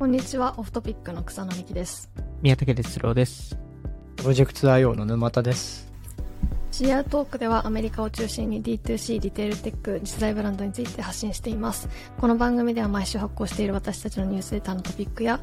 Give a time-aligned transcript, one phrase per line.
[0.00, 2.10] こんにちは、オフトピックの草野美希です。
[2.40, 3.58] 宮武哲郎です。
[4.16, 5.92] プロジェクト IO の沼田です。
[6.72, 11.86] CR トークではアメリカを中心に D2C リテールテック実在ブランドについて発信しています
[12.18, 15.38] この番組では毎週発行している私たちのニュースレターのトピックや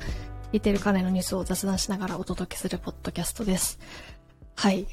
[0.52, 3.78] リテール関連のニュースを雑談しながらお届けするポッドキャストです
[4.56, 4.88] はい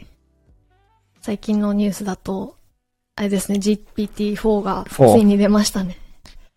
[1.22, 2.58] 最近のニュースだと
[3.16, 5.96] あれですね GPT-4 がつ4いに出ましたね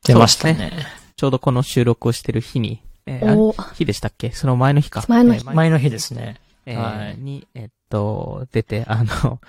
[0.04, 0.72] 出ましたね。
[1.18, 4.32] ちょうどこの収録をしてる日に、えーおあ日でしたっけ？
[4.32, 5.04] その前の日か。
[5.08, 5.40] 前の日。
[5.40, 6.36] えー前の日ですね。
[6.66, 7.18] えーはい。
[7.18, 9.40] に、えっと、出て、あの、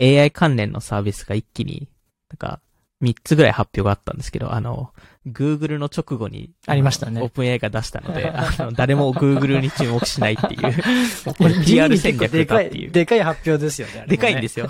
[0.00, 1.88] AI 関連のサービスが一気に、
[2.30, 2.60] なんか、
[3.02, 4.90] 3つぐらい発表があったんですけど、あの、
[5.26, 10.60] Google の直後に、ありましたねオープン AI が出したので、あの、誰も Google に注目しないっていう、
[11.38, 12.90] これ PR 戦略でかっていう。
[12.90, 14.06] でかい発表ですよね。。
[14.08, 14.68] でかいんですすよ。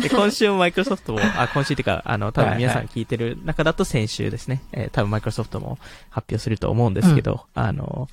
[0.00, 4.62] で、 今週もマイクロソフトも、あ、今週っていうか、あの、多分皆さん聞いてる中だと先週ですね。
[4.72, 8.08] えー多分マイクロソフトも発表すると思うんですけど、あの、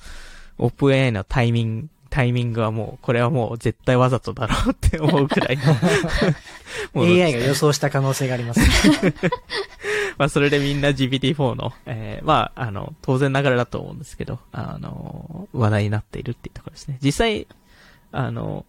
[0.58, 5.58] オープン AI のタイミング、タイミングはもう、これはもう絶対わざとだろうって思うくらい
[6.94, 8.60] AI が予想した可能性があります。
[10.18, 16.98] まあ、それでみんな GPT-4 の、えーまあ、あの、当然ながらだと思うんですけど、あの、話題になっているっていうところですね。
[17.02, 17.46] 実際、
[18.10, 18.64] あの、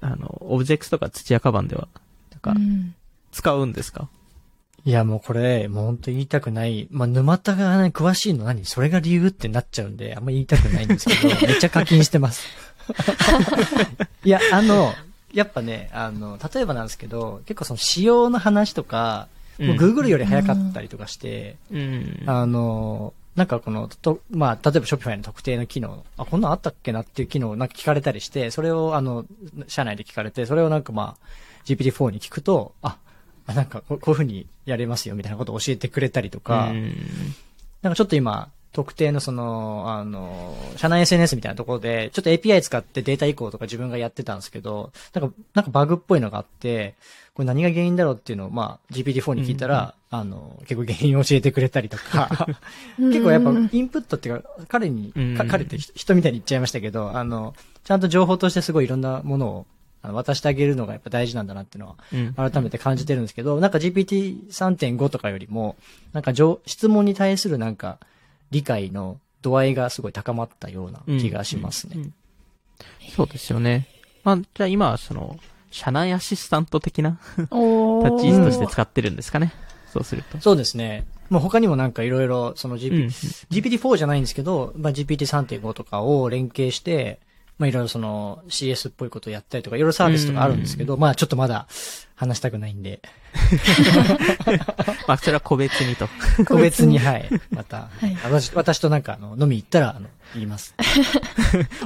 [0.00, 1.88] あの、オブジェクトとか土屋カバンでは、
[2.30, 2.94] なんかう、ん
[3.30, 4.08] 使うんですか？
[4.84, 6.88] いや、もうこれ、もう本当言いたくない。
[6.90, 8.64] まあ、沼田がね、詳しいの何？
[8.64, 12.46] それが理由ってなっちゃうんで、あんま言いたくないんですけど、 めっちゃ課金してます。
[14.24, 14.94] いや、あの、
[15.32, 22.22] やっぱね、あの、例えばなんですけど、結構その仕様の話とか、もう Google より早かったりとかして、うん。
[22.26, 29.24] あの、なんかこの、と、まあ、例えば Shopify の特定の機能、あ、こんなんあったっけなっていう機能をなんか聞かれたりして、それをあの、
[29.66, 31.26] 社内で聞かれて、それをなんかまあ、
[31.66, 32.96] GPT-4 に聞くと、あ、
[33.48, 36.94] あなんかこうこういう風にやれますよみたいなことを教えてくれたりとか、うん。
[37.82, 46.94] なんかちょっと今、特定のその、あの、社内 SNS みたいなところで、ちょっと API 使ってデータ移行とか自分がやってたんですけど、なんか、なんかバグっぽいのがあって、
[47.32, 52.46] これ何が原因だろうっていうのを、まあ、GPT-4 に聞いたら、あの、結構原因を教えてくれたりとか、
[52.98, 55.48] 結構やっぱうんインプットっていうか、彼に、かうん。
[55.48, 57.54] 彼って人人みたいに言っちゃいましたけど、あの、
[57.84, 59.66] ちゃんと情報としてすごいいろんなものを
[60.02, 65.76] あの渡してあげるのがやっぱ大事なんだなっていうのはうん改めて感じてるんですけど、なんか GPT3.5 とかよりも、
[66.12, 67.98] なんか上質問に対するなんか
[68.50, 71.94] 理解の度合いがすごい高まったような気がしますね。
[71.96, 72.14] うん
[73.14, 73.88] そうですよね。
[74.24, 75.38] まあ、じゃあ今はその、
[75.70, 79.52] 社内アシスタント的な立ち位置として使ってるんですかね。
[79.92, 80.40] そうすると。
[80.40, 81.06] そうですね。
[81.28, 87.20] もう他にもなんかいろいろ、その GP、うん GPT4 じゃないんですけど、まあ、GPT3.5 とかを連携して、
[87.58, 91.66] まあ、いろいろその CS っぽいことをやったりとか、いろいろサービスとかあるんですけど、まあ、ちょっとまだ
[92.14, 93.00] 話したくないんで、
[95.06, 96.08] まあ、それは個別にと。
[96.46, 100.74] 個別に、 はい、また、はい私、私となんか、あの、飲み行ったら、あの、言います。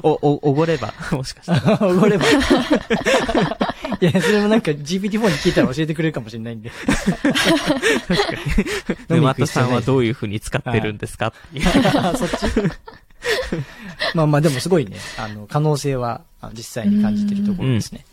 [0.03, 1.79] お、お、おごれば、もしかしたら。
[1.87, 2.27] おごれば。
[2.27, 6.71] いや、それもなんか GPT-4 に聞いたら教えてくれるかもしれないんで。
[9.09, 11.33] 沼田さんはどういう風に使ってるんですか。
[12.17, 12.35] そっち？
[14.15, 18.05] まあまあでもすごいね、あの、可能性はあ実際に感じてるところですね。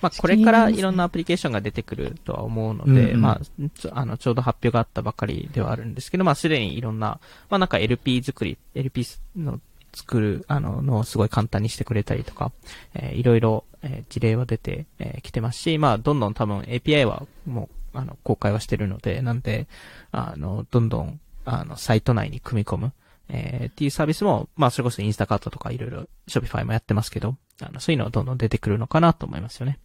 [0.00, 3.20] まあ、これからいろんなアプリケーションが出てくるとは思うので、うんうん。
[3.20, 7.18] まあ、ちょあの、ちょうど発表があったばかりではあるんですけど、まあ、すでにいろんな、
[7.50, 9.04] まあ、なんか LP 作り、LP
[9.36, 9.60] の
[9.92, 12.52] 作る、あの、のをすごい簡単にしてくれたりとか、
[12.94, 19.66] えーいろいろ、えー事例は出てき、えー来てますし、まあ、どんどん多分 API はもう、あの、公開はしてるので、なんで、
[20.12, 22.92] あの、どんどん、あの、サイト内に組み込む、
[23.28, 29.78] えーっていうサービスも、まあ、それこそインスタカートとかいろいろ、ショピファイもやってますけど、あの、そういうのはどんどん出てくるのかなと思いますよね。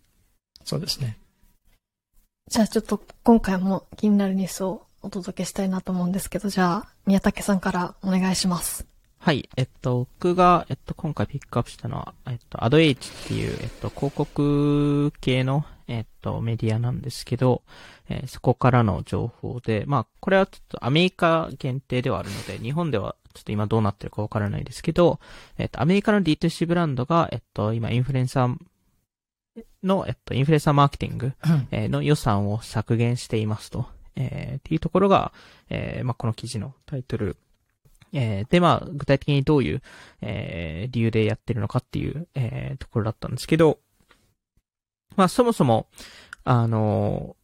[0.63, 1.17] そうですね。
[2.49, 8.92] じゃあちょっと今回も気になるニュースをお届けしたいなと思うんですけど、じゃあ宮武さんからお願いします。
[9.23, 9.47] はい。
[9.55, 17.61] えっと、僕が、えっと、今回ピックアップしたのは、えっと、アドエイチっていう、えっと、広告系の、えっと、メディアなんですけど、
[18.09, 25.21] えーそこからの情報で、まあ、これはちょっとアメリカ限定ではあるので、日本ではちょっと今どうなってるかわからないですけど、
[25.57, 28.57] えっと、アメリカの D2C ブランドが、えっと、今インフルエンサー
[29.83, 31.31] の、えっと、インフルエンサーマーケティング、
[31.71, 33.85] えーの予算を削減していますと、
[34.17, 35.31] えーっていうところが、
[35.69, 37.37] えーまあ、この記事のタイトル
[38.13, 39.81] えーで、まあ、具体的にどういう、
[40.21, 43.79] えー理由でやってるのかっていう、えーところだったんですけど、
[45.15, 45.87] まあ、そもそも、
[46.43, 47.35] あの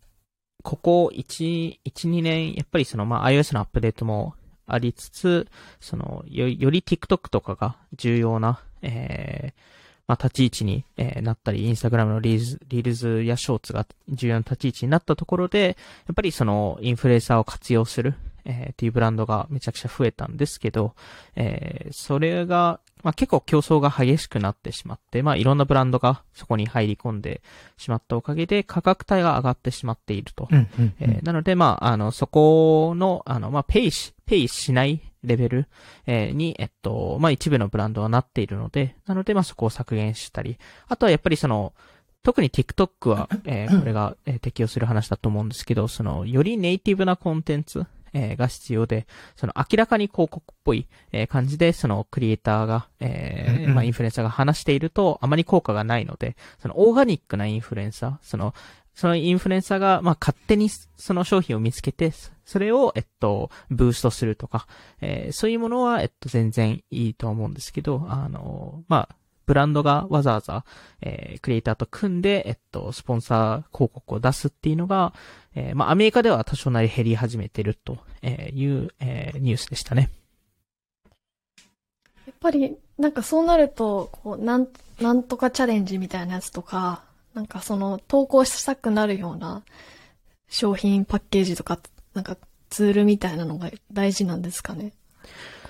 [0.64, 4.36] ここ1、1、2年、やっぱりその、まあ、iOS のアップデートも
[4.68, 5.48] ありつつ、
[5.80, 9.62] その、よより TikTok とかが重要な、えー
[10.08, 15.78] まあ、立ち位置に、えーなったり、インスタグラムのリーズリールズやショーツが重要な立ち位置になったところで、
[16.08, 20.96] やっぱりその、インフルエンサーを活用する、えーっていうブランドがめちゃくちゃ増えたんですけど、
[21.36, 27.42] えーそれが、まあ、結構競争が激しくなってしまって、まあ、いろんなブランドがそこに入り込んで
[27.78, 30.48] しまったおかげで価格帯が上がってしまっていると。
[30.52, 35.68] うんうんえーなので、まあ、あの、そこの、あの、まあ、ペイし、ペイしないレベル、
[36.06, 40.58] えーに、えっと、まあ、一部のブランドはなっているので、なので、まあ、そこを削減したり、
[40.88, 41.74] あとはやっぱりその、
[42.22, 58.54] 特に TikTok は、えーこれが、えー適用する話だと思うんですけど、その、よりネイティブなコンテンツ、えーが必要で、その明らかに広告っぽい、えー感じで、そのクリエイターが、えーまあ、インフルエンサーが話していると、あまり効果がないので、そのオーガニックなインフルエンサー、その、
[58.96, 62.12] そのインフルエンサーが、まあ、勝手にその商品を見つけて、
[62.44, 64.68] それを、えっと、ブーストするとか、
[65.00, 69.16] えーそういうものは、えっと、全然いいとは思うんですけど、あの、まあ、
[69.50, 70.64] ブランドがわざわざ、
[71.02, 75.12] えークリエイターと組んで、えっと、スポンサー広告を出すっていうのが、
[75.56, 80.12] えーまあ、アメリカでは多少なり減り始めてるとえーいう、えーニュースでしたね。
[82.28, 84.68] やっぱり、なんかそうなると、こう、なん、
[85.02, 87.02] なんとかチャレンジみたいなやつとか、
[87.34, 89.64] なんかその、投稿したくなるような
[90.48, 91.80] 商品パッケージとか、
[92.14, 92.38] なんか
[92.70, 94.94] ツールみたいなのが大事なんですかね？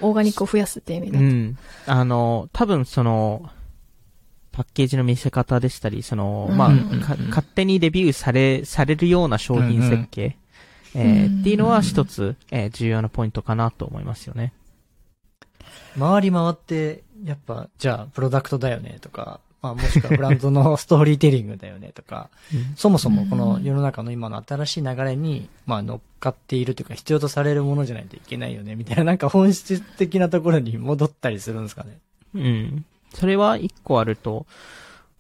[0.02, 1.24] オーガニックを増やすっていう意味だと。
[1.24, 1.58] うん。
[1.88, 3.50] あの、多分その、
[4.60, 10.36] パッケージの見せ方でしたり、その、まあ、勝手にレビューされ、されるような商品設計、
[10.94, 14.52] えーうんっていうのは一つ、えー重要なポイントかなと思いますよね。
[15.98, 22.30] 回り回って、やっぱ、じゃあ、プロダクトだよねとか、まあ、もしくはブランドのストーリーテリングだよねとか、
[22.76, 32.00] そもそもこの世の中の今の新しい流れに、まあ乗っかっているというか必要とされるものじゃないといけないよね、みたいななんか本質的なところに戻ったりするんですかね。
[32.36, 32.86] うん。
[33.14, 34.46] それは一個あると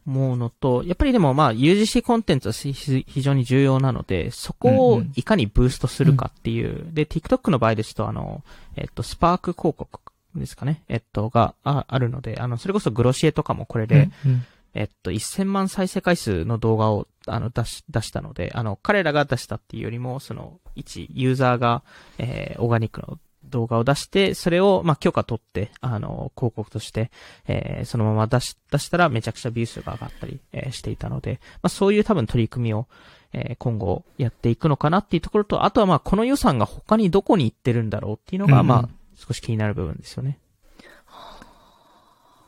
[0.05, 6.87] 思うのと、やっぱりでもまあ UGC コンテンツは非非常に重要なので、そこをうんうんいかにブーストするかっていう。
[6.93, 8.43] で、TikTok の場合ですと、あの、
[8.75, 9.99] えっと、スパーク広告
[10.35, 10.83] ですかね。
[10.87, 21.83] えっと、がああるので、あの、それこそグロシエとかもこれで、うんえっと、1000万再生回数の動画を、あの、出し、出したので、あの、彼らが出したっていうよりも、その、一ユーザーが、
[22.17, 23.17] えー、オーガニックの
[23.49, 27.11] 動画を出して、それを、まあ、許可取って、あの、広告として、
[27.47, 32.87] えー、そのまま出し、出したらめちゃくちゃビュー数が上がったり、えーしていたので、まあ、そういう多分取り組みを、
[33.33, 40.39] えー今後やっていくのかなっていうところと、あとはまあ、この予算が他にどこに行ってるんだろうっていうのが、うんうんまあ、少し気になる部分ですよね。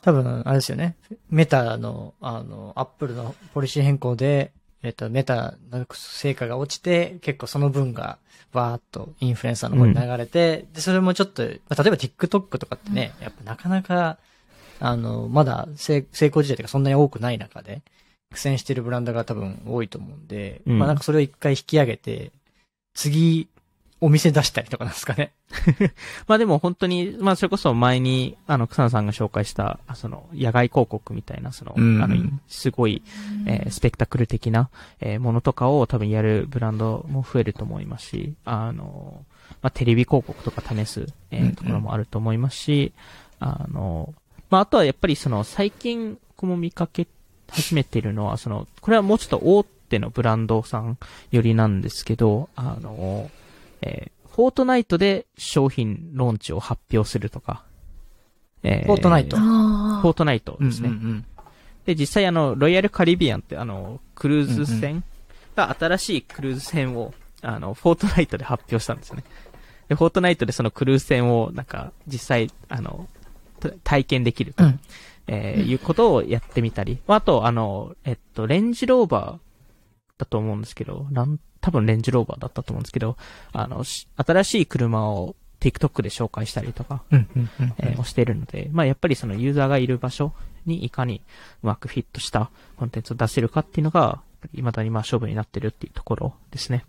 [0.01, 0.95] 多分、あれですよね。
[1.30, 4.51] メタの、あの、アップルのポリシー変更で、
[4.83, 8.18] えっと、メタの成果が落ちて、結構その分が、
[8.54, 14.18] わーっとインフルエンサーの方に流れて、で、それもちょっと、まあ例えば TikTok とかってね、やっぱなかなか、
[14.80, 17.81] あの、まだ成成功事例とかそんなに多くない中で、
[18.31, 20.80] 苦戦してるブランドが多分多いと思うんで、うん。
[20.80, 22.31] まあなんかそれを一回引き上げて、
[22.94, 23.48] 次、
[24.03, 25.31] お店出したりとかなんですかね。
[26.27, 32.15] まあでも本当に、まあそれこそ前に、あの、草野さんが紹介した、あその、野外広告みたいな、その、うんあの、
[32.48, 33.03] すごい、
[33.45, 34.69] えースペクタクル的な、
[35.00, 39.24] えーものとかを多分やるブランドも増えると思いますし、あの、
[39.62, 42.94] まあテレビ広告とか試す、えーうんうんところもあると思いますし、
[43.39, 44.13] あの、
[44.50, 47.07] まああとはやっぱりその、最近、僕も見かけ
[47.51, 50.97] 始めているのは、その、これはもうちょっと大手のブランドさん
[51.30, 53.30] よりなんですけど、あの、
[53.81, 57.66] えーフォートナイトで商品ローンチを発表するとか。
[58.63, 60.90] えフォートナイトフォーあトナイトですね。
[60.90, 61.26] うんうん
[61.85, 65.04] で、実際あの、ロイヤルカリビアンってあの、クルーズ船
[65.56, 67.11] が新しいクルーズ船を、
[67.42, 69.23] あの、フォートナイトで発表したんですよね。
[69.90, 73.09] で、フォートナイトでそのクルーズ船を、なんか、実際、あの、
[73.59, 74.80] た体験できると、うん
[75.28, 83.18] えーいうことをやってみたり、あと、あの、えっと、レンジローバーだと思うんですけど、なん、多分レンジローバーだったと思うんですけど、
[83.53, 87.03] あの、し新しい車を TikTok で紹介したりとか、
[87.77, 90.33] えしているので、まあやっぱりそのユーザーがいる場所
[90.65, 91.21] にいかに
[91.63, 94.21] うまくフィットしたコンテンツを出せるかっていうのが、
[94.53, 96.85] 未だにまあ勝負になってるっていうところですね。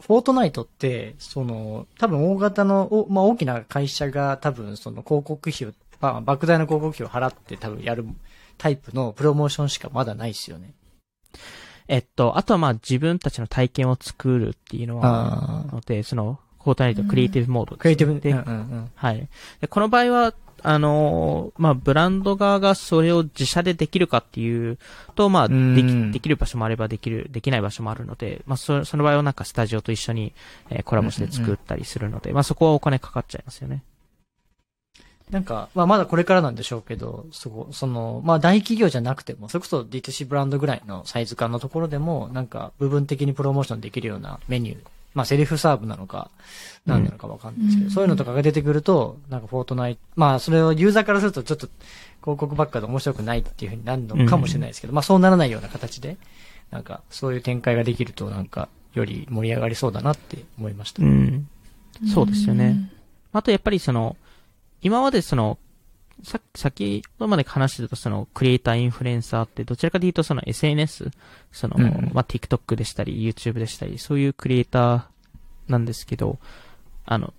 [0.00, 8.06] フォートナイトって、その、多分大型の、おまあ、大きな会社が多分その広告費を、まあ、莫大な広告費を払って多分やる
[8.58, 10.74] タイプのプロモーションしかまだないですよね。
[11.88, 17.88] えっと、あとはまあ自分たちの体験を作るっていうのは、あので、その、フォートナイトクリエイティブモードですね。
[17.88, 18.90] クリエイティブ、で、うんうんうん。
[18.94, 19.28] はい。
[19.60, 24.76] で、この場合は、あのーまあ、ブランド側がそれを自社でできるかっていう
[25.14, 26.10] と、まあ、でうん。
[26.10, 30.34] き、できる場所もあればできる、できない場所もあるので、まあ、そその場合はなんかスタジオと一緒に、
[30.70, 33.82] えーコラボして作ったりするので、まあ、そこはお金かかっちゃいますよね。
[35.30, 44.78] なんか、まあまだこれからなんでしょうけど、そこ、その、まあ大企業じゃなくても、それこそ D2C ブランドぐらいのサイズ感のところでも、なんか部分的にプロモーションできるようなメニュー
[45.14, 46.30] まあセリフサーブなのか、
[46.86, 51.68] 何なのかわかんないですけど、うんそういうのとかが出てくると、なんかフォートナイト、まあそれをユーザーからするとちょっと
[52.22, 56.16] 広告ばっかで面白くないっていうふうになるのかもしれないですけど、まあそうならないような形で、
[56.70, 61.02] なんかそういう展開ができるとなんかより盛り上がりそうだなって思いました。
[61.02, 61.48] うん。
[62.14, 62.92] そうですよね。
[63.32, 64.16] あとやっぱりその、
[64.82, 65.58] 今までその、
[66.22, 71.10] さ先ほどまで話してたそのクリエイターインフルエンサーってどちらかというとその SNS、
[71.52, 75.02] その、うんうんまあ、TikTok でしたり YouTube でしたりそういうクリエイター
[75.68, 76.38] なんですけど、
[77.06, 77.32] あの、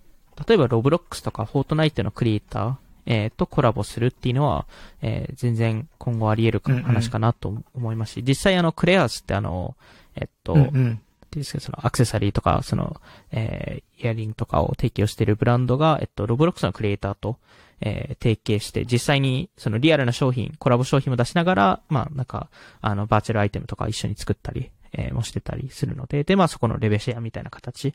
[0.47, 4.65] 例えば Roblox とか Fortnite のクリエイター、えーとコラボするっていうのは、
[5.01, 9.75] えー全然今後あり得る話かなと思いますし、実際あのクレアスってあの、
[10.15, 11.01] えっと、うんうん。
[11.29, 12.99] ていうんですか、そのアクセサリーとか、その、
[13.31, 17.37] えー、イヤリングとかを提供しているブランドが、えっと、ロブロックスのクリエイターと、
[17.81, 22.49] えー、提携して、実際に、そのリアルな商品、コラボ商品も出しながら、まあ、なんか、
[22.81, 27.93] あの、バーチャルアイテムとか一緒に作ったり、えー、もしてたりするので、で、まあ、そこのレベシェアみたいな形、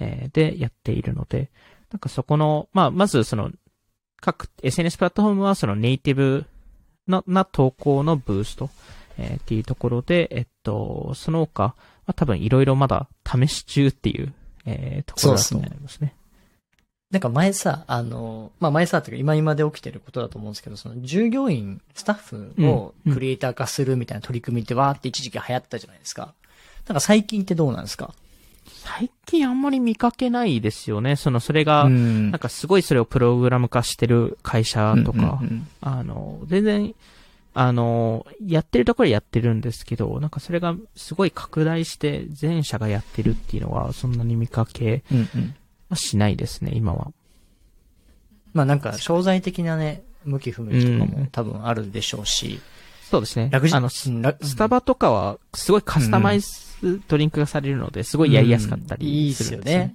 [0.00, 1.50] えー、でやっているので、
[1.90, 3.50] なんかそこの、まあ、まずその、
[4.20, 6.46] 各 SNS プラットフォームはそのネイティブ
[7.06, 8.70] な、な投稿のブースト、
[9.18, 11.74] えーっていうところで、えっと、その他、
[12.06, 14.32] まあ、多分いろいろまだ試し中っていう、
[14.66, 16.14] えーところだと思いますね。
[17.10, 26.32] なんか前さ、あの、まあ前さっていうか今今で起きてることだと思うんですけど、その従業員、スタッフをうんうんクリエイター化するみたいな取り組みってわーって一時期流行ったじゃないですか。
[26.86, 28.14] なんか最近ってどうなんですか？
[28.64, 31.16] 最近あんまり見かけないですよね。
[31.16, 36.94] その、それが、んなんかすごいそれをプログラム化してる会社とか、うんうんあの、全然、
[37.54, 45.02] あの、やってるところはやってるんですけど、なんかそれがすごい拡大して全社がやってるっていうのはそんなに見かけ
[45.94, 47.12] しないですね、今は。
[48.54, 50.98] まあなんか商材的なね、向き不向きとかうん。
[51.22, 52.60] も多分あるでしょうし、
[53.10, 53.50] そうですね。
[53.52, 56.48] あの、スタバとかはすごいカスタマイズ
[57.08, 59.64] ドリンクがされるので、すごいやりやすかったうんいいりですよるん。
[59.64, 59.94] ですよね。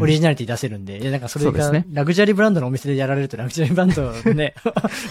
[0.00, 4.54] オリジナリティ出せるんで、いやなんかそれがラグジュアリーブランドのお店でやられるとラグジュアリーブランドのね、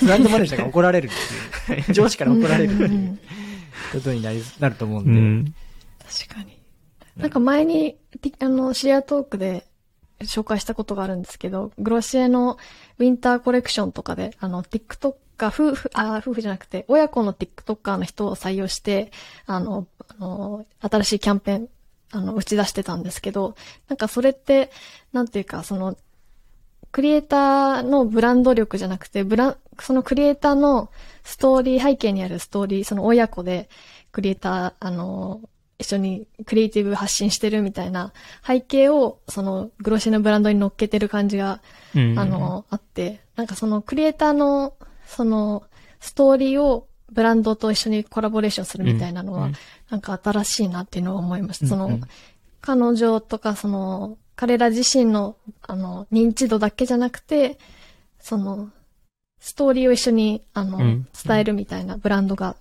[0.01, 1.09] ブランドマネージャーが怒られるっ
[1.67, 3.19] ていう、 上司から怒られるっていう。
[3.91, 5.53] ことになり、なると思ううんで、ん。
[6.03, 6.57] 確かに。
[7.15, 7.97] なんか前に、
[8.39, 9.65] あの、シェアトークで
[10.21, 12.57] 紹介したことがあるんですけど、グロシエの
[12.99, 15.15] ウィンターコレクションとかで、あの、TikToker、
[15.47, 19.11] 夫婦、あ、夫婦じゃなくて、親子の TikToker の人を採用して、
[19.45, 21.69] あの、あの、新しいキャンペーン、
[22.11, 23.55] あの、打ち出してたんですけど、
[23.89, 24.71] なんかそれって、
[25.13, 25.97] なんていうか、その、
[26.91, 30.89] クリエイターのブランド力じゃなくて、ブラン、そのクリエイターの
[31.23, 33.69] ストーリー、背景にあるストーリー、その親子で、
[34.11, 35.41] クリエイター、あの、
[35.79, 38.13] 一緒にクリエイティブ発信してるみたいな
[38.45, 41.61] 背景を、その、グロシーのブランドに乗っけてる感じが、
[41.93, 42.17] うん。
[42.17, 44.73] あの、あって、なんかそのクリエイターの、
[45.05, 45.63] その、
[45.99, 49.49] ストーリーをブランドと一緒にコラボレーションするみたいなのは、
[49.89, 51.67] なんか新しいなっていうのを思いました。
[51.67, 51.99] その
[52.61, 57.57] 彼女とかその、彼ら自身の、あの、認知度だけじゃなくて、
[58.19, 58.69] その、
[59.39, 62.55] ストーリーを一緒に、あの、うん伝えるみたいなブランドが、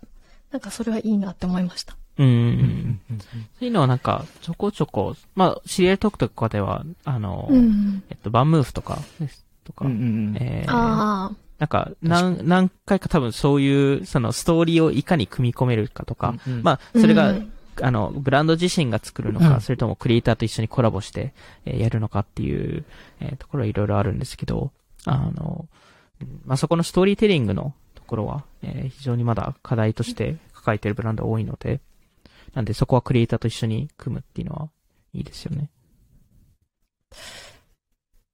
[0.50, 1.96] なんかそれはいいなって思いました。
[2.18, 3.26] うんうんううんんそ
[3.62, 8.02] ういうのはなんか、ちょこちょこ、まあ、知り合いトークとかでは、あの、うん。
[8.08, 16.62] えっと、バンムーフとかです、とか、うんうんうんえーああ、なんか、何、何回か多分そういう、そのストーリーをいかに組み込めるかとか、うんうん。
[16.62, 17.52] まあ、それが、うん。
[17.82, 19.60] あの、ブランド自身が作るのか、うん。
[19.60, 21.34] それともクリエイターと一緒にコラボして、
[21.64, 22.84] えーやるのかっていう、
[23.20, 24.70] えーところはいろいろあるんですけど、
[25.04, 25.66] あの、
[26.20, 31.80] うんまあ、そこのストーリーテリングのところは、えー非常にまだ課題として抱えているブランドが多いので、
[32.54, 34.68] なんでそこはクリエイターと一緒に組むっていうのは
[35.12, 35.70] いいですよね。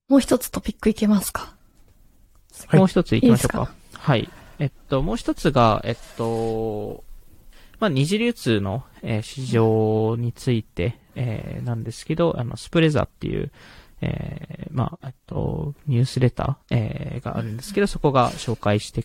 [0.09, 1.55] もう一つトピックいけますか？
[2.67, 3.59] はいもう一つ行きましょうか。
[3.59, 4.31] いいではい。
[4.59, 7.03] えっと、もう一つが、えっと、
[7.81, 13.51] まあ、二次流通の、えー市場について、えーなんですけど、あの、スプレザっていう、
[14.01, 19.05] えーまあ、えっと、ニュースレター、えーがあるんですけど、そこが紹介して、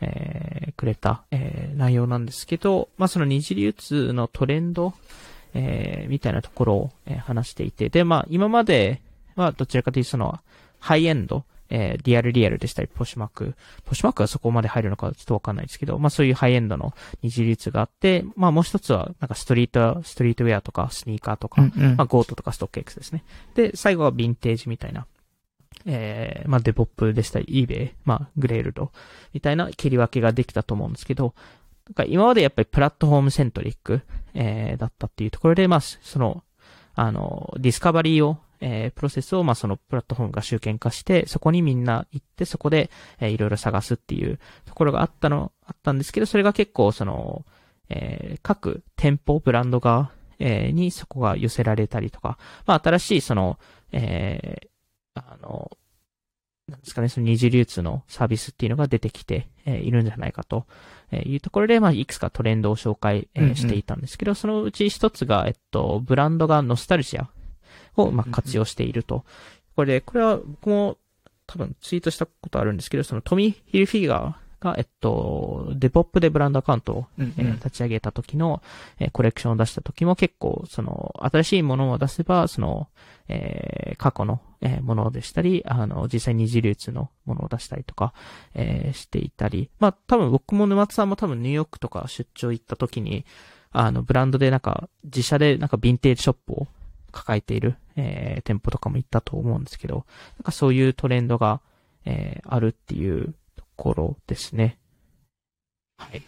[0.00, 4.92] えーくれた、えー内容なんですけど、まあ、その二次流通のトレンド、
[5.54, 9.00] えーみたいなところを、えー話していて、で、まあ、今まで
[9.36, 10.40] はどちらかというとその、
[10.80, 13.54] ハイエンド、えーリアルリアルでしたり、ポシマーク。
[13.84, 23.24] ポシマークはそこまで入るのかちょっとわかんないですけど、まあそういうハイエンドの二次流通があって、まあもう一つは、なんかストリート、ストリートウェアとか、スニーカーとか、うんうんまあゴートとかストック X ですね。
[23.54, 25.06] で、最後はヴィンテージみたいな。
[25.84, 28.92] えー、まあ Depop でしたり、eBay、まあ Grailed
[29.32, 31.34] みたいな切り分けができたと思うんですけど、
[31.88, 34.02] なんか今までやっぱり platform centric、
[34.34, 36.42] えー、だったっていうところで、まあその、
[36.94, 47.44] あの、ディスカバリーを、えー、プロセスを、まあ、そのプラットフォームが集権化して、そこにみんな行って、そこで、えー、いろいろ探すっていうところがあったの、あったんですけど、それが結構、その、
[47.88, 53.58] えー、各店舗、ブランドが、えーにそこが寄せられたりとか、まあ、新しいその、
[53.92, 54.68] えー
[55.14, 55.70] あの、
[56.68, 60.66] なんですかね、その二次流通のサービスっていうのが出てきて、えーいるんじゃないかと、
[61.10, 63.56] えーいうところで、まあ、いくつかトレンドを紹介、えーうんうん。
[63.56, 67.28] していたんですけど、そのうち一つが、えっと、ブランドがノスタルジア
[67.96, 69.24] を、まあ、活用していると。
[69.74, 70.98] これで、これは僕も
[71.46, 78.62] 多分ツイートしたことあるんですけど、そのトミー・ヒルフィガーが、えっと、デポップでブランドアカウントをうんえー立ち上げた時の、
[78.98, 82.88] えーコレクションを出した時も結構、その、新しいものを出せば、その、
[83.28, 88.12] えー過去の、えーものでしたり、あの、実際二次流通のものを出したりとか、
[88.54, 93.24] えーしていたり、まあ、多分僕も沼津さんも多分ニューヨークとか出張行った時に、
[93.72, 96.66] あの、ブランドでなんか、自社でなんかヴィンテージショップを
[97.16, 100.06] 抱えている、えー店舗とかも行ったと思うんですけど、
[100.38, 101.60] なんかそういうトレンドが、
[102.04, 104.78] えーあるっていうところですね。
[105.98, 106.22] はい。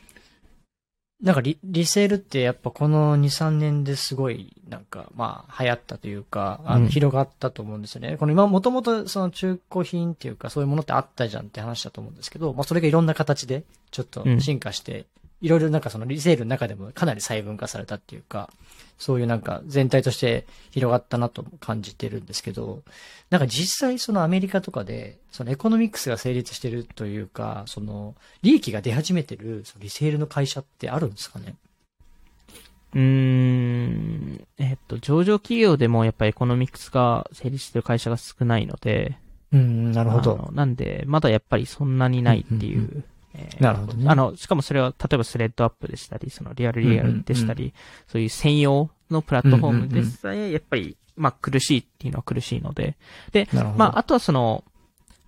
[1.23, 8.17] なんかリリセールってやっぱこの2、3年ですごいなんかまあ流行ったというか、あうんの広がったと思うんですよね。
[8.17, 15.07] この今もともとその中古品っていうかそういうものってあったじゃんって話だと思うんですけど、まあそれがいろんな形でちょっと進化して、
[15.41, 18.51] いろいろなんかそのリセールの中でもかなり細分化されたっていうか、
[18.99, 22.83] そういうなんか全体として広がったなと感じてるんですけど、
[23.31, 31.55] なんか実際そのアメリカとかで、そのエコノミクスが成立してるというか、その利益が出始めてるそのリセールの会社ってあるんですかね？
[32.95, 39.17] うーん、えっと、上場企業でもやっぱりエコノミクスが成立してる会社が少ないので、
[39.53, 40.51] うん、なるほど。
[40.53, 42.79] なんで、まだやっぱりそんなにないっていう。
[42.79, 43.05] うんうん
[43.39, 47.73] えーなるほどねあの、しかもそれは、例えばスレッドアップでしたり、そのリアルリアルでしたり、
[48.07, 52.97] そういう専用のプラットフォームでさえ、やっぱり、まあ苦しいっていうのは苦しいので、
[53.33, 53.49] で。
[53.77, 54.65] まああとはその、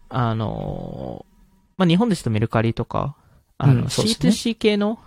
[0.08, 1.30] あのー
[1.78, 3.16] まあ日本ですとメルカリとか、
[3.58, 4.98] あの、うんね C2C 系の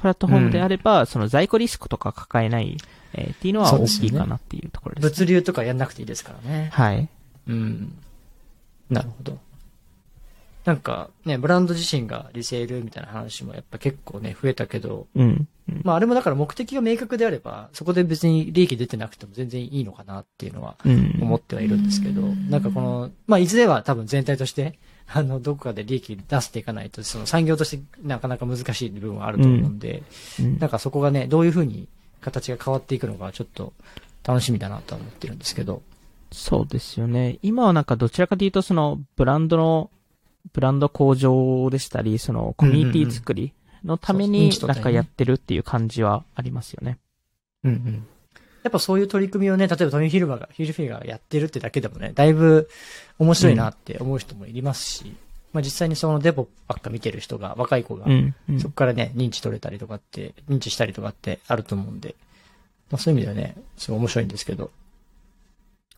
[0.00, 2.76] プラットフォームであれば、その在庫リスクとか抱えない、
[3.12, 6.70] えーっていうのは大きいかなっていうところです、物流とかやんなくていいですからね。
[6.72, 7.08] はい。
[7.48, 7.94] うん。
[8.90, 9.38] なるほど。
[10.64, 15.48] なんかね、ブランド自身がリセールみたいな話もやっぱ結構ね、増えたけど、うん。
[15.68, 21.18] うんまああれもだから目的が明確であれば、そこで別に利益出てなくても全然いいのかなっていうのはうん。
[21.20, 24.78] 思ってはいるんですけど、なんかこの、まあいずれは多分全体として、
[25.14, 30.02] あの、どこかで利益出していかないと、その産業としてなかなか難しい部分はあると思うんで、
[30.40, 31.88] うんなんかそこがね、どういう風に
[32.20, 33.72] 形が変わっていくのかちょっと
[34.24, 35.82] 楽しみだなとは思ってるんですけど。
[36.30, 37.38] そうですよね。
[37.42, 39.90] 今はなんかどちらかというとそのブランドの、
[40.52, 43.52] ブランド向上でしたり、そのコミュニティ作り
[43.84, 46.98] のためになんかやってるっていう感じはありますよね。
[47.64, 48.06] うんうん。
[48.62, 52.68] やっぱそういう取り組みをね、例えばトミー・ヒルバーが、ヒルフィガーがやってるってだけでもね、だいぶ
[53.18, 55.16] 面白いなって思う人もいますし、
[55.52, 58.34] まあ実際にそのデポばっか見てる人が、若い子が、うん。
[58.48, 62.14] うんそこからね、認知取れたりとかって、認知したりとかってあると思うんで、
[62.90, 64.70] まあそういう意味ではね、すごい面白いんですけど。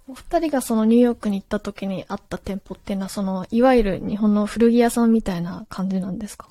[0.06, 6.48] お二人がそのニューヨークに行った時にあった店舗っていうのは、その、いわゆる日本の古着屋さんみたいな感じなんですか？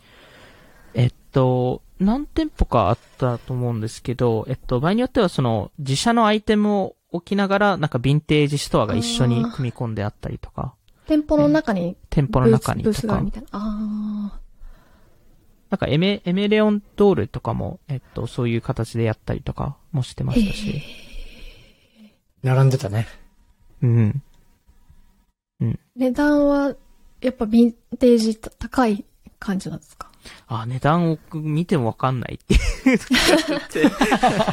[0.96, 10.74] えっと、何店舗かあったと思うんですけど、えっと、場合によってはその自社のアイテムを置きながら、なんかヴィンテージストアが一緒に組み込んであったりとか、
[11.06, 12.94] 店舗の中に店舗の中にとか。
[12.94, 13.50] ブースがあるみ、たいな。
[13.52, 14.40] あ
[15.70, 20.82] なんかエメ、エメレオンドールとかも、えっと、そういう形でやったりとかもしてましたし、
[22.44, 23.08] 並んでたね。
[23.84, 24.22] うん。
[25.62, 26.74] ー値段は、
[27.22, 29.06] やっぱヴィンテージ高い
[29.40, 30.10] 感じなんですか？
[30.48, 32.60] あ、値段を見てもわかんないっていう。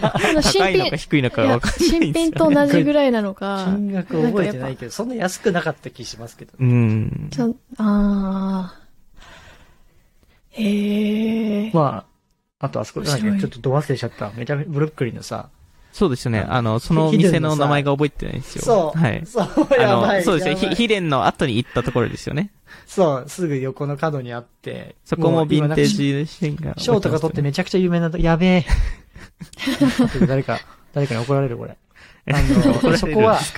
[0.02, 2.06] あの新高いのか品、低いのかわかんないですよ、ね。
[2.06, 6.52] 新品と同じぐらいなのか、金額覚えてないけど、そんな安くなかった気しますけど。
[6.58, 7.28] うん。
[7.30, 10.60] ちゃん、あー。
[10.62, 11.70] へえ。
[11.72, 12.04] ま
[12.60, 14.32] あ、あとあそこ、なんだっ面白いけちょっとど忘れしちゃった。
[14.32, 15.50] めちゃめちゃブルックリンのさ、
[15.92, 16.40] そうですよね。
[16.48, 18.62] あの、その店の名前が覚えてないんですよ。
[18.62, 18.98] そう。
[18.98, 19.22] はい。
[19.26, 20.18] そう、あやばい。
[20.20, 20.54] の、そうですよ。
[20.54, 22.50] やばいひヒレンの後に行ったところですよね。
[22.86, 24.94] そう、すぐ横の角にあって。
[25.04, 26.74] そこもヴィンテーうジシーンが。
[26.78, 28.66] 賞とか取ってめちゃくちゃ有名なと、やべえ。
[30.26, 30.60] 誰か、
[30.92, 31.76] 誰かに怒られるこれ。
[32.32, 33.54] あの、そこは、そ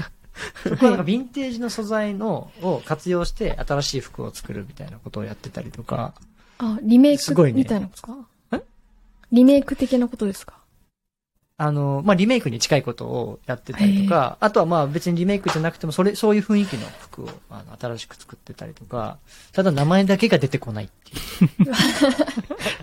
[0.77, 6.15] こはなんかヴィンテージの素材の、を活用して新しい服を作るみたいなことをやってたりとか、
[6.59, 8.57] あ、リメイクすごいねみたいなことですか？
[8.59, 8.63] ん
[9.33, 10.55] リメイク的なことですか？
[11.63, 19.19] あの、まあ、リメイクに近いことをやってたりとか、あとはまあ別にリメイクじゃなくても、それ、そういう雰囲気の服を、あの、新しく作ってたりとか、
[19.53, 21.73] ただ名前だけが出てこないっていう。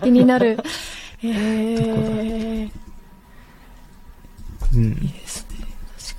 [0.02, 0.56] 気になる。
[1.22, 1.28] へ
[2.62, 2.70] え。
[4.74, 4.94] うん。
[4.94, 5.02] 確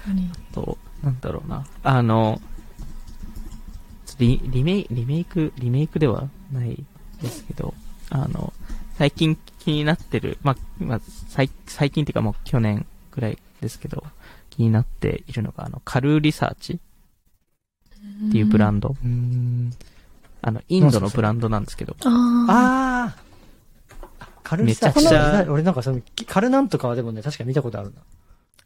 [0.06, 0.30] かに。
[0.54, 1.66] と、なんだろうな。
[1.82, 2.40] あの、
[4.20, 6.78] リ、リメイリメイク、リメイクではない
[7.24, 7.74] ですけど、
[8.12, 8.54] あの、
[9.00, 14.04] 最近気になってる、まあ、まあ、最、最近っていうかもう去年ぐらいですけど、
[14.50, 16.80] 気になっているのが、あの、カルーリサーチ
[18.28, 18.96] っていうブランド。
[20.42, 22.10] あの、インドのブランドなんですけど、あ
[22.50, 22.52] あ。
[22.52, 23.16] あ
[24.20, 28.02] あカルサめちゃくちゃ俺俺なんかその、カルなんとかはでもね、確か見たことあるな。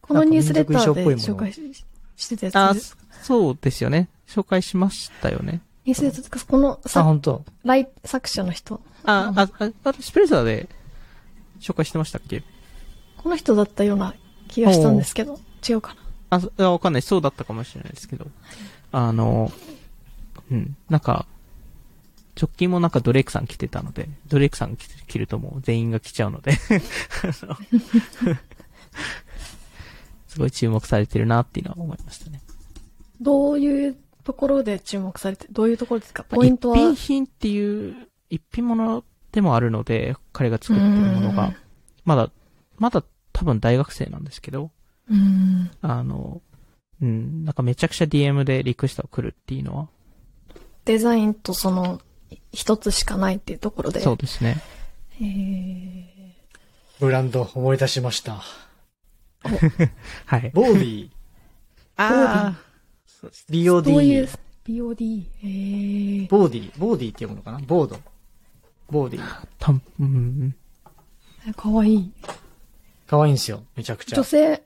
[0.02, 2.98] このニュースレターで紹介ししてたやつあです。
[3.22, 4.08] そうですよね。
[4.28, 5.62] 紹介しましたよね。
[5.86, 7.44] ニュースレターですかこのあ、さ、本当。
[7.66, 8.80] 来、作者の人。
[9.04, 10.70] あ、あ、あ、あスプレザーで
[11.66, 12.44] 紹介してましたっけ？
[13.18, 14.14] この人だったような
[14.48, 15.96] 気がしたんですけど、違うか
[16.30, 16.42] な？
[16.58, 17.02] あ、わかんない。
[17.02, 18.28] そうだったかもしれないですけど。
[18.92, 19.52] あの、
[20.52, 20.78] うん。
[20.90, 21.26] なんか、
[22.40, 26.52] 直近もなんかドレイクさん着てたので、ドレイクさん着るともう全員が着ちゃうので
[30.28, 32.42] すごい注目されてるなっていうのは思いましたね。
[33.22, 36.26] どういうところで注目されて、どういうところですか？
[36.26, 36.78] ポイントは？
[36.78, 37.96] 一品品っていう、
[38.30, 39.04] 一品物
[39.36, 41.54] でもあるので、彼が作ってるものうんが、
[42.06, 42.32] まだ、
[42.78, 44.72] まだ多分大学生なんですけど、
[45.10, 45.70] うん。
[45.82, 46.42] あの、
[47.02, 49.90] うん、なんかめちゃくちゃ DM でリクエストが来るっていうのは、
[50.86, 52.00] デザインとその、
[52.54, 54.00] 一つしかないっていうところで。
[54.00, 54.64] そうですね。
[55.20, 56.06] へー
[57.02, 58.42] ブランド思い出しました。
[60.26, 60.50] はい。
[60.54, 61.10] ボーディ
[61.98, 62.56] あ
[63.22, 64.30] どういう BOD。
[64.66, 65.24] BOD。
[65.44, 67.60] へーボーディボーディっていうものかな？
[67.60, 68.00] ボード。
[68.90, 70.56] ボーディあ、たん、うん、
[71.48, 72.12] えかわいい。
[73.08, 73.64] かわいいんですよ。
[73.76, 74.24] めちゃくちゃ女。
[74.24, 74.64] 性、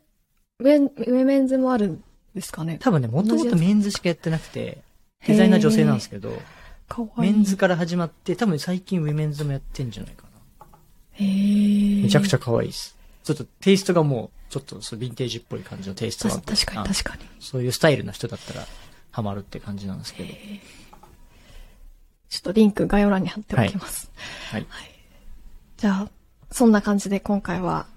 [0.59, 2.03] ウェ、ウィメンズもあるん
[2.35, 2.77] ですかね？
[2.81, 4.81] 多分ね、もともとメンズしかやってなくて、
[5.25, 6.31] デザイナー女性なんですけど、
[6.87, 7.31] かわいい。
[7.33, 10.29] メンズから始まって、多分最近ウィメンズもやってんじゃないかな。
[11.19, 12.95] めちゃくちゃ可愛いです。
[13.23, 17.25] ちょっとテイストがもう、ちょっとそうヴィンテージっぽい感じのテイストがあって確かにあ確かに。
[17.39, 18.65] そういうスタイルの人だったら、
[19.11, 20.33] ハマるって感じなんですけど。
[22.29, 24.11] ちょっとリンク概要欄に貼っておきます。
[24.51, 24.65] はい。
[25.77, 26.09] じゃあ、
[26.51, 27.87] そんな感じで今回は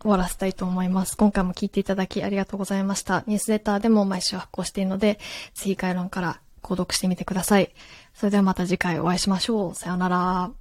[0.00, 1.16] 終わらせたいと思います。
[1.16, 3.24] 今回も聞いていただきありがとうございました。
[3.26, 5.18] ニュースレターでも毎週発行しているので、
[5.54, 7.72] ぜひ概要欄から購読してみてください。
[8.14, 9.74] それではまた次回お会いしましょう。
[9.74, 10.59] さようなら。